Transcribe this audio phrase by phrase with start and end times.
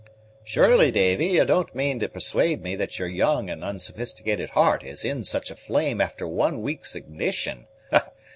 [0.43, 5.05] "Surely, Davy, you don't mean to persuade me that your young and unsophisticated heart is
[5.05, 7.67] in such a flame, after one week's ignition?